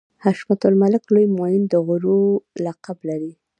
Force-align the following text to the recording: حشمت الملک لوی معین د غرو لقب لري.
حشمت 0.23 0.61
الملک 0.69 1.03
لوی 1.13 1.25
معین 1.37 1.63
د 1.67 1.73
غرو 1.87 2.19
لقب 2.65 2.97
لري. 3.09 3.33